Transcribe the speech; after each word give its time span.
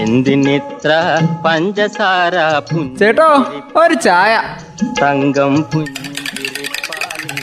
എന്തിനിത്ര 0.00 0.90
പഞ്ചസാര 1.46 2.34
ചേട്ടോ 2.98 3.28
ഒരു 3.80 3.94
ചായ. 3.94 4.34
തങ്കം 5.02 5.54
പുഞ്ചിരിപ്പാലിൽ 5.72 7.40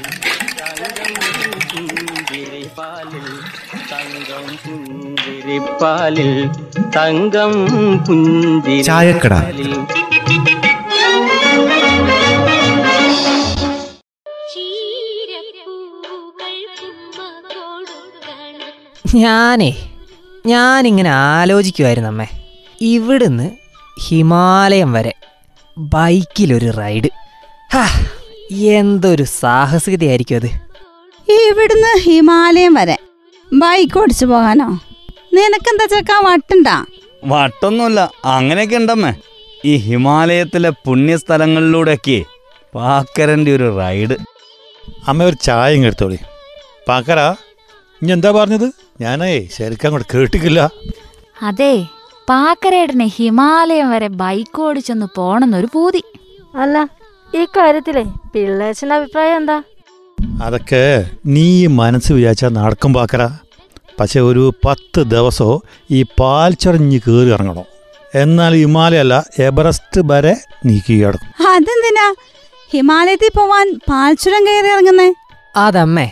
തങ്കം 3.92 4.46
പുഞ്ചിരിപ്പാലിൽ 4.66 6.32
തങ്കം 6.98 7.54
പുഞ്ചിരിപ്പാലിൽ 8.08 9.74
ഞാനേ 19.16 19.74
ഞാനിങ്ങനെ 20.46 21.12
ആലോചിക്കുമായിരുന്നു 21.12 22.10
അമ്മേ. 22.10 22.45
ഇവിടുന്ന് 22.82 23.52
ഹിമാലയം 24.02 24.94
വരെ 24.94 25.14
ബൈക്കിലൊരു 25.78 26.72
റൈഡ്. 26.72 27.10
ഹാ 27.74 27.86
എന്തൊരു 28.52 29.24
സാഹസികതയായിരിക്കും 29.24 30.36
അത്. 30.36 30.50
ഇവിടുന്ന് 31.28 32.00
ഹിമാലയം 32.00 32.74
വരെ 32.74 32.98
ബൈക്ക് 33.54 34.00
ഓടിച്ചു 34.00 34.26
പോകാനോ? 34.26 34.68
നിനക്കെന്താ 35.34 35.86
ചെക്കാ 35.86 36.20
വട്ടണ്ട? 36.20 36.68
വട്ടൊന്നുമില്ല 37.24 38.12
അങ്ങനെയൊക്കെ 38.26 38.76
ഉണ്ടമ്മേ. 38.76 39.14
ഈ 39.66 39.76
ഹിമാലയത്തിലെ 39.76 40.70
പുണ്യസ്ഥലങ്ങളിലൂടെയൊക്കെ 40.70 42.24
പാക്കരന്റെ 42.76 43.56
ഒരു 43.56 43.78
റൈഡ്. 43.78 44.18
അമ്മ 45.08 45.24
ഒരു 45.24 45.36
ചായ 45.36 45.76
എടുത്തോളി. 45.76 46.18
പാക്കര 46.88 47.36
ഇനി 48.02 48.12
എന്താ 48.12 48.32
പറഞ്ഞത്? 48.32 48.72
ഞാനേ 49.02 49.48
ശരിക്കും 49.58 49.88
അങ്ങോട്ട് 49.88 50.18
കേട്ടിക്കില്ല 50.18 50.70
അതെ 51.42 51.74
പാക്കരേട്ടനെ 52.30 53.08
ഹിമാലയം 53.16 53.88
വരെ 53.94 54.08
ബൈക്ക് 54.22 54.62
ഓടിച്ചൊന്ന് 54.68 55.08
പോണെന്നൊരു 55.18 55.68
പൂതി. 55.74 56.02
അല്ല 56.62 56.76
ഈ 57.40 57.42
കാര്യത്തിലെ 57.58 58.04
പിള്ളേച്ചന്റെ 58.34 58.96
അഭിപ്രായം 58.96 59.38
എന്താ? 59.42 59.58
അതൊക്കെ 60.46 60.84
നീ 61.36 61.48
മനസ്സ് 61.80 62.12
വിചാരിച്ച 62.18 62.46
നടക്കും 62.58 62.92
പാക്കര. 62.98 63.24
പക്ഷെ 64.00 64.20
ഒരു 64.30 64.44
പത്ത് 64.66 65.02
ദിവസോ 65.14 65.50
ഈ 65.98 66.00
പാൽ 66.20 66.54
ചൊറിഞ്ഞ് 66.64 67.00
കയറി 67.06 67.30
ഇറങ്ങണം. 67.36 67.68
എന്നാൽ 68.22 68.54
ഹിമാലയല്ല 68.62 69.16
എവറസ്റ്റ് 69.48 70.02
വരെ 70.12 70.34
നീ 70.66 70.76
കീഴടക്കും 70.88 71.32
അതെന്തിനാ? 71.54 72.08
ഹിമാലയത്തിൽ 72.72 73.32
പോവാൻ 73.38 73.68
പാൽച്ചുരം 73.90 74.44
കയറി 74.48 74.70
ഇറങ്ങുന്നേ? 74.76 75.10
അതമ്മേ 75.66 76.08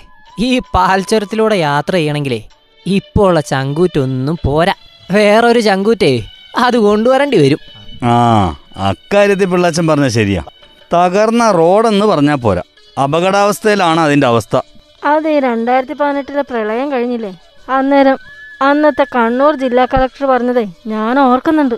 ഈ 0.47 0.51
പാൽച്ചുരത്തിലൂടെ 0.75 1.55
യാത്ര 1.67 1.93
ചെയ്യണമെങ്കിലേ 1.97 2.41
ഇപ്പോൾ 2.85 3.27
ഉള്ള 3.29 3.41
ചങ്കൂറ്റൊന്നും 3.51 4.37
പോരാ. 4.45 4.75
വേറൊരു 5.11 5.59
ചങ്കൂറ്റേ 5.59 6.23
അത് 6.57 6.77
കൊണ്ടുവരേണ്ടി 6.77 7.37
വരും. 7.37 7.59
ആ 8.03 8.55
അക്കാര്യത്തിൽ 8.75 9.45
പിള്ളാച്ചൻ 9.45 9.87
പറഞ്ഞ 9.87 10.07
ശരിയാ. 10.07 10.43
തകർന്ന 10.93 11.51
റോഡെന്ന് 11.51 12.05
പറഞ്ഞാ 12.05 12.35
പോരാ. 12.35 12.61
അപകടാവസ്ഥയിലാണ് 13.03 13.99
അതിന്റെ 13.99 14.27
അവസ്ഥ. 14.27 14.61
അത് 15.05 15.29
ഈ 15.29 15.39
രണ്ടായിരത്തി 15.39 15.93
പതിനെട്ടിലെ 15.93 16.41
പ്രളയം 16.41 16.91
കഴിഞ്ഞില്ലേ? 16.91 17.39
അന്നേരം 17.69 18.17
അന്നത്തെ 18.61 19.05
കണ്ണൂർ 19.15 19.55
ജില്ലാ 19.55 19.85
കളക്ടർ 19.85 20.25
പറഞ്ഞതേ 20.25 20.65
ഞാൻ 20.87 21.19
ഓർക്കുന്നുണ്ട്. 21.19 21.75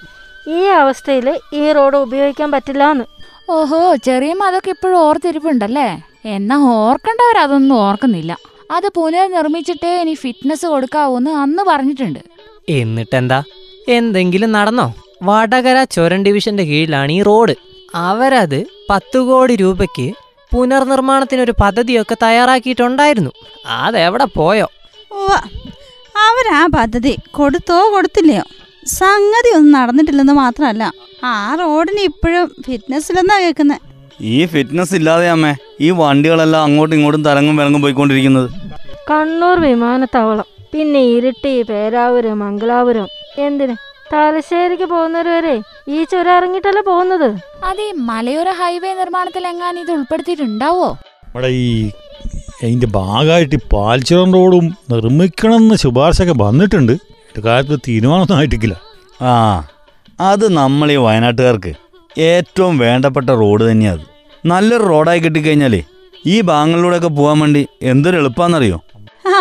ഈ 0.48 0.64
അവസ്ഥയിൽ 0.64 1.40
ഈ 1.54 1.72
റോഡ് 1.72 1.98
ഉപയോഗിക്കാൻ 1.98 2.52
പറ്റില്ല 2.52 2.92
എന്ന് 2.92 3.06
ഓഹോ 3.50 3.96
ചെറിയ 3.96 4.36
അതൊക്കെ 4.48 4.70
ഇപ്പോഴും 4.70 5.00
ഓർത്തിരിപ്പുണ്ടല്ലേ? 5.00 6.02
എന്നാ 6.26 6.58
ഓർക്കേണ്ടവരതൊന്നും 6.58 7.76
ഓർക്കുന്നില്ല. 7.76 8.38
അത് 8.72 8.92
പുനർനിർമ്മിച്ചിട്ടേ 8.96 10.02
ഇനി 10.02 10.14
ഫിറ്റ്നസ് 10.14 10.66
കൊടുക്കാവൂന്ന് 10.66 11.32
അന്ന് 11.32 11.64
പറഞ്ഞിട്ടുണ്ട്. 11.64 12.20
എന്നിട്ടെന്താ? 12.70 13.44
എന്തെങ്കിലും 13.88 14.52
നടന്നോ? 14.52 14.94
വടകര 15.24 15.84
ചുരം 15.84 16.24
ഡിവിഷന്റെ 16.24 16.64
കീഴിലാണ് 16.64 17.12
ഈ 17.12 17.22
റോഡ്. 17.22 17.56
അവരത് 17.96 18.66
പത്തു 18.90 19.20
കോടി 19.20 19.56
രൂപയ്ക്ക് 19.56 20.14
പുനർനിർമ്മാണത്തിനൊരു 20.54 21.54
പദ്ധതിയൊക്കെ 21.62 22.18
തയ്യാറാക്കിയിട്ടുണ്ടായിരുന്നു. 22.24 23.32
അതെവിടെ 23.66 24.26
പോയോ? 24.26 24.68
അവരാ 26.18 26.66
പദ്ധതി 26.66 27.16
കൊടുത്തോ 27.32 27.92
കൊടുത്തില്ലയോ? 27.94 28.44
സംഗതി 28.88 29.56
ഒന്നും 29.56 29.72
നടന്നിട്ടില്ലെന്ന് 29.72 30.34
മാത്രമല്ല 30.34 30.94
ആ 31.24 31.56
റോഡിന് 31.60 32.00
ഇപ്പോഴും 32.00 32.52
ഫിറ്റ്നസ് 32.66 33.12
ഇല്ലെന്നാ 33.12 33.40
കേൾക്കുന്നത് 33.40 33.82
ഈ 34.22 34.46
ഫിറ്റ്നസ് 34.46 34.96
ഇല്ലാതെ 34.96 35.30
അമ്മേ 35.30 35.56
ഈ 35.82 35.90
വണ്ടികളെല്ലാം 35.90 36.64
അങ്ങോട്ടും 36.64 36.96
ഇങ്ങോട്ടും 36.96 37.26
തരങ്ങും 37.26 37.56
വിലങ്ങും 37.56 37.82
പോയിക്കൊണ്ടിരിക്കുന്നത്. 37.82 38.50
കണ്ണൂർ 39.12 39.60
വിമാനത്താവളം. 39.60 40.55
പിന്നെ 40.74 41.02
ഇരിട്ടി 41.16 41.62
പേരാവൂര് 41.70 42.32
മംഗലാപുരം. 42.34 43.08
എന്തിന്? 43.38 43.76
തലശ്ശേരിക്ക് 44.14 44.84
പോകുന്നവര് 44.84 45.30
വരെ 45.36 45.54
ഈ 45.88 46.04
ചുരം 46.04 46.34
ഇറങ്ങിട്ടല്ല 46.38 46.80
പോകുന്നത്? 46.80 47.30
അത് 47.64 47.82
ഈ 47.82 47.92
മലയോര 48.10 48.50
ഹൈവേ 48.50 48.94
നിർമ്മാണത്തിൽ 48.94 49.48
എങ്ങാനും 49.48 49.82
ഇത് 49.82 49.92
ഉൾപ്പെടുത്തിയിട്ടുണ്ടാവോ? 49.92 50.90
ഇവിടെ 51.30 51.48
ഈ 51.48 51.92
അതിന്റെ 52.64 52.88
ഭാഗമായിട്ട് 52.88 53.56
പാൽച്ചുരം 53.74 54.34
റോഡും 54.34 54.66
നിർമ്മിക്കണമെന്ന് 54.92 55.76
ശുപാർശയൊക്കെ 55.76 56.36
വന്നിട്ടുണ്ട്. 56.44 56.94
ഒക്കെ 57.30 57.42
കാര്യത്തിൽ 57.48 57.80
തീരുമാനമൊന്നും 57.88 58.38
ആയിട്ടില്ല. 58.38 58.76
ആ 59.22 59.32
അത് 60.20 60.46
നമ്മൾ 60.54 60.92
ഈ 60.92 60.96
വയനാട്ടുകാർക്ക് 60.96 61.74
ഏറ്റവും 62.32 62.78
വേണ്ടപ്പെട്ട 62.78 63.30
റോഡ് 63.30 63.72
തന്നെയാണ് 63.72 64.00
അത്. 64.00 64.06
നല്ലൊരു 64.46 64.84
റോഡായി 64.84 65.20
കിട്ടിക്കഴിഞ്ഞാലേ 65.20 65.82
ഈ 66.26 66.42
ഭാഗങ്ങളിലൂടെയൊക്കെ 66.42 67.08
പോകാൻ 67.08 67.40
വേണ്ടി 67.40 67.68
എന്തൊരു 67.84 68.18
എളുപ്പമാണെന്നറിയോ 68.18 68.78
ആ 69.36 69.40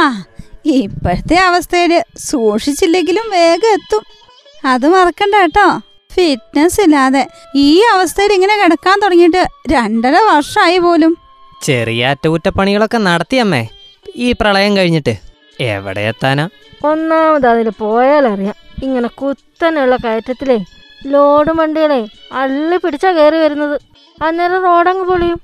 ഇപ്പോഴത്തെ 0.66 1.36
അവസ്ഥയിൽ 1.36 2.02
സൂക്ഷിച്ചില്ലെങ്കിലും 2.18 3.30
വേഗം 3.30 3.72
എത്തും. 3.72 4.02
അത് 4.64 4.88
മറക്കണ്ട 4.88 5.34
കേട്ടോ. 5.34 5.80
ഫിറ്റ്നസ് 6.12 6.80
ഇല്ലാതെ 6.80 7.28
ഈ 7.56 7.80
അവസ്ഥയിൽ 7.80 8.32
ഇങ്ങനെ 8.32 8.60
കിടക്കാൻ 8.62 9.00
തുടങ്ങിയിട്ട് 9.00 9.46
രണ്ടര 9.72 10.16
വർഷമായി 10.16 10.78
പോലും. 10.78 11.16
ചെറിയ 11.62 12.06
അറ്റകുറ്റപ്പണികളൊക്കെ 12.06 12.98
നടത്തിയമ്മേ 12.98 13.68
ഈ 14.16 14.32
പ്രളയം 14.32 14.76
കഴിഞ്ഞിട്ട് 14.76 15.16
എവിടെ 15.60 16.00
എത്താനാ? 16.00 16.48
ഒന്നാമത് 16.84 17.46
അതിൽ 17.46 17.68
പോയാലറിയാം 17.68 18.54
ഇങ്ങനെ 18.82 19.08
കുത്തനെയുള്ള 19.08 19.96
കയറ്റത്തിലേ 19.96 20.64
ലോഡ് 21.06 21.50
വണ്ടികളെ 21.50 22.06
അള്ളി 22.32 22.76
പിടിച്ചാ 22.76 23.12
കയറി 23.12 23.36
വരുന്നത്. 23.36 23.80
അന്നേരം 24.22 24.62
റോഡങ്ങ് 24.62 25.04
പൊളിയും. 25.04 25.40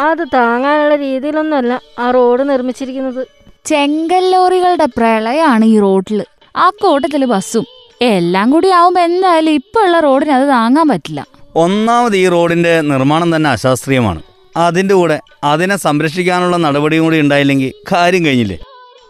അത് 0.00 0.28
താങ്ങാനുള്ള 0.34 0.96
രീതിയിലൊന്നുമല്ല 0.96 1.80
ആ 1.98 2.10
റോഡ് 2.10 2.48
നിർമ്മിച്ചിരിക്കുന്നത്. 2.48 3.43
ചെങ്കൽ 3.66 4.24
ലോറികളുടെ 4.30 4.86
പ്രളയമാണ് 4.96 5.64
ഈ 5.64 5.76
റോഡിൽ 5.80 6.18
ആ 6.56 6.70
കൂട്ടത്തിൽ 6.82 7.24
ബസ്സും. 7.24 7.64
എല്ലാം 8.02 8.50
കൂടി 8.50 8.68
ആവുമ്പോ 8.68 9.00
എന്തായാലും 9.02 9.54
ഇപ്പൊ 9.60 9.78
ഉള്ള 9.86 10.00
റോഡിന് 10.00 10.30
അത് 10.30 10.48
താങ്ങാൻ 10.48 10.88
പറ്റില്ല. 10.88 11.20
ഒന്നാമത് 11.56 12.16
ഈ 12.16 12.28
റോഡിന്റെ 12.28 12.80
നിർമ്മാണം 12.80 13.36
തന്നെ 13.36 13.50
അശാസ്ത്രീയമാണ്. 13.50 14.20
അതിന്റെ 14.56 14.94
കൂടെ 14.94 15.20
അതിനെ 15.44 15.76
സംരക്ഷിക്കാനുള്ള 15.76 16.56
നടപടിയും 16.56 17.04
കൂടി 17.04 17.20
ഉണ്ടായില്ലെങ്കിൽ 17.20 17.72
കാര്യം 17.92 18.26
കഴിഞ്ഞില്ലേ? 18.26 18.58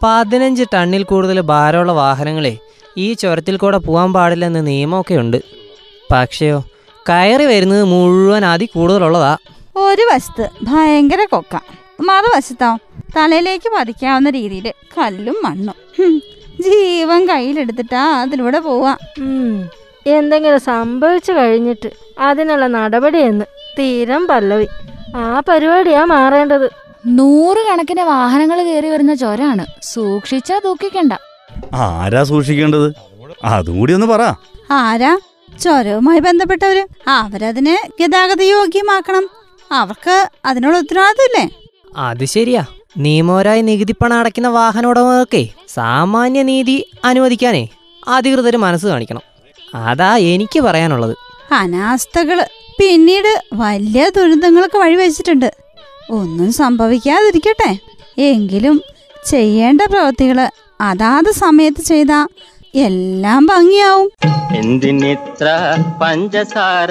പതിനഞ്ച് 0.03 0.65
ടണ്ണിൽ 0.75 1.03
കൂടുതൽ 1.03 1.41
ഭാരമുള്ള 1.41 1.93
വാഹനങ്ങളെ 1.93 2.55
ഈ 2.99 3.13
ചുരത്തിൽ 3.13 3.57
കൂടെ 3.57 3.79
പോകാൻ 3.79 4.13
പാടില്ലെന്ന് 4.13 4.67
നിയമമൊക്കെ 4.67 5.15
ഉണ്ട്. 5.15 5.39
പക്ഷെയോ 6.13 6.59
കയറി 7.09 7.45
വരുന്നത് 7.45 7.85
മുഴുവൻ 7.85 8.45
അതി 8.45 8.67
കൂടുതലുള്ളതാ 8.75 9.37
ഒരു 9.77 10.05
വശത്ത് 10.13 10.45
ഭയങ്കര 10.63 11.25
കൊക്ക 11.25 11.55
മറുവശത്തോ 12.01 12.71
തലയിലേക്ക് 13.17 13.69
പതിക്കാവുന്ന 13.79 14.31
രീതിയിൽ 14.31 14.73
കല്ലും 14.99 15.37
മണ്ണും. 15.45 15.75
ജീവൻ 16.61 17.29
കയ്യിലെടുത്തിട്ടാ 17.29 18.03
അതിലൂടെ 18.23 18.59
പോവാ. 18.59 18.97
എന്തെങ്കിലും 20.07 20.61
സംഭവിച്ചു 20.61 21.33
കഴിഞ്ഞിട്ട് 21.33 21.91
അതിനുള്ള 22.19 22.67
നടപടിയെന്ന് 22.67 23.45
തീരം 23.79 24.27
പല്ലവി. 24.27 24.67
ആ 25.17 25.43
പരിപാടിയാ 25.49 26.05
മാറേണ്ടത്. 26.05 26.71
നൂറുകണക്കിന് 27.07 28.01
വാഹനങ്ങൾ 28.01 28.63
കയറി 28.63 28.89
വരുന്ന 28.89 29.15
ചൊരാണ്. 29.15 29.67
സൂക്ഷിച്ചാ 29.83 30.61
ദുഃഖിക്കണ്ട. 30.65 31.13
ആരാ 31.75 32.25
സൂക്ഷിക്കേണ്ടത്? 32.25 32.93
അതും 33.45 33.79
കൂടി 33.79 33.93
ഒന്ന് 33.93 34.07
പറ. 34.07 34.23
ആരാ? 34.71 35.19
ചൊരവുമായി 35.61 36.21
ബന്ധപ്പെട്ടവര്. 36.21 36.85
അവരതിനെ 37.09 37.77
ഗതാഗത 38.01 38.43
യോഗ്യമാക്കണം 38.43 39.31
അവർക്ക് 39.73 40.29
അതിനുള്ള 40.45 40.79
ഉത്തരവാദിത്തമില്ലേ 40.79 41.45
അത് 41.97 42.25
ശരിയാ. 42.25 42.65
നിയമപരമായി 42.97 43.63
നികുതിപ്പണം 43.63 44.19
അടയ്ക്കുന്ന 44.19 44.49
വാഹന 44.49 44.87
ഉടമകൾക്കെ 44.87 45.49
സാമാന്യ 45.69 46.43
നീതി 46.43 46.93
അനുവദിക്കാനേ 47.05 47.69
അധികൃതർ 48.09 48.57
മനസ്സ് 48.57 48.87
കാണിക്കണം. 48.87 49.23
അതാ 49.75 50.17
എനിക്ക് 50.17 50.61
പറയാനുള്ളത്. 50.61 51.17
അനാസ്ഥകൾ 51.53 52.45
പിന്നീട് 52.81 53.43
വലിയ 53.53 54.09
ദുരന്തങ്ങൾക്ക് 54.09 54.79
വഴിവെച്ചിട്ടുണ്ട് 54.79 55.55
ഒന്നും 56.11 56.53
സംഭവിക്കാതിരിക്കട്ടെ. 56.53 57.79
എങ്കിലും 58.19 58.83
ചെയ്യേണ്ട 59.27 59.81
പ്രവൃത്തികൾ 59.81 60.49
അതാത് 60.81 61.31
സമയത്ത് 61.31 61.83
ചെയ്ത 61.83 62.27
എല്ലാം 62.75 63.47
ഭംഗിയാവും. 63.47 64.11
എന്തിനിത്ര 64.57 65.77
പഞ്ചസാര 66.03 66.91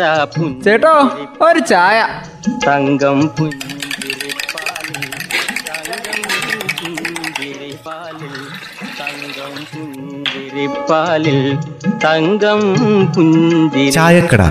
ചേട്ടോ 0.65 1.11
ഒരു 1.41 1.59
ചായ. 1.59 2.07
തങ്കം 2.67 3.27
പുഞ്ചിരിപ്പാലിൽ 3.27 3.72
തങ്കം 12.03 12.61
ചായക്കട. 13.91 14.41